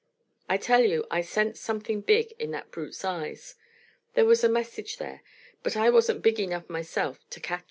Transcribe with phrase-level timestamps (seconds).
[0.49, 3.53] I tell you I sensed something big in that brute's eyes;
[4.15, 5.21] there was a message there,
[5.61, 7.59] but I wasn't big enough myself to catch it.